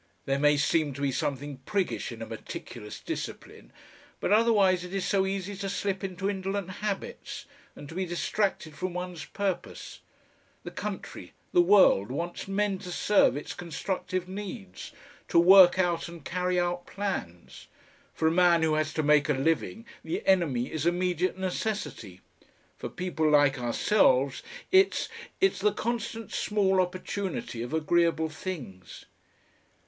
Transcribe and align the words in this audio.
There 0.25 0.39
may 0.39 0.57
seem 0.57 0.93
to 0.93 1.01
be 1.01 1.11
something 1.11 1.57
priggish 1.57 2.11
in 2.11 2.23
a 2.23 2.25
meticulous 2.25 2.99
discipline, 2.99 3.71
but 4.19 4.31
otherwise 4.31 4.83
it 4.83 4.95
is 4.95 5.05
so 5.05 5.27
easy 5.27 5.55
to 5.57 5.69
slip 5.69 6.03
into 6.03 6.27
indolent 6.27 6.71
habits 6.81 7.45
and 7.75 7.87
to 7.87 7.93
be 7.93 8.07
distracted 8.07 8.73
from 8.73 8.95
one's 8.95 9.25
purpose. 9.25 9.99
The 10.63 10.71
country, 10.71 11.33
the 11.53 11.61
world, 11.61 12.09
wants 12.09 12.47
men 12.47 12.79
to 12.79 12.91
serve 12.91 13.37
its 13.37 13.53
constructive 13.53 14.27
needs, 14.27 14.91
to 15.27 15.37
work 15.37 15.77
out 15.77 16.07
and 16.09 16.25
carry 16.25 16.59
out 16.59 16.87
plans. 16.87 17.67
For 18.15 18.27
a 18.27 18.31
man 18.31 18.63
who 18.63 18.73
has 18.73 18.95
to 18.95 19.03
make 19.03 19.29
a 19.29 19.33
living 19.33 19.85
the 20.03 20.25
enemy 20.25 20.71
is 20.71 20.87
immediate 20.87 21.37
necessity; 21.37 22.21
for 22.75 22.89
people 22.89 23.29
like 23.29 23.59
ourselves 23.59 24.41
it's 24.71 25.09
it's 25.39 25.59
the 25.59 25.71
constant 25.73 26.31
small 26.31 26.81
opportunity 26.81 27.61
of 27.61 27.71
agreeable 27.71 28.29
things." 28.29 29.05